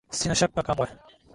[0.19, 0.87] Sina shaka kamwe